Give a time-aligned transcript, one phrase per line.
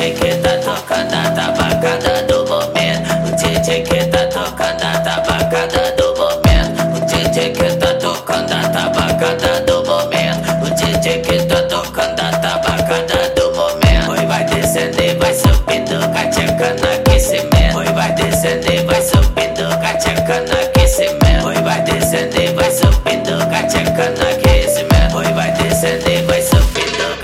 [0.00, 1.30] Que tá tocando a
[2.22, 3.10] do momento.
[3.22, 3.26] O
[4.10, 4.98] tá tocando a
[5.90, 6.96] do momento.
[6.96, 7.00] O
[7.78, 8.62] tá tocando a
[9.60, 10.48] do momento.
[10.62, 10.70] O
[11.46, 12.22] tá tocando a
[13.34, 14.26] do momento.
[14.26, 17.92] Vai descendo e vai subindo, cacheca no aquecimento.
[17.92, 19.98] Vai descendo e vai subindo, vai
[21.82, 23.36] descendo e vai subindo,
[25.34, 27.18] vai descendo e vai subindo,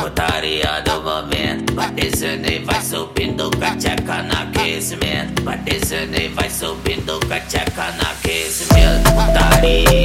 [0.00, 1.74] putaria do momento.
[1.74, 5.42] Vai descendo e vai subindo, cacheca no aquecimento.
[5.42, 9.10] Vai descendo e vai subindo, cacheca no aquecimento.
[9.12, 9.99] Putaria.